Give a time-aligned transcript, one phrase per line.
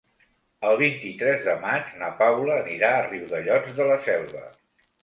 [0.69, 4.47] El vint-i-tres de maig na Paula anirà a Riudellots de la Selva.